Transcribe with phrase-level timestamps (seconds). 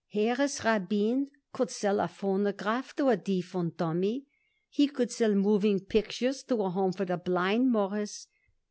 [0.11, 4.25] "Harris Rabin could sell a phonograft to a deef and dummy.
[4.67, 8.25] He could sell moving pictures to a home for the blind, Mawruss.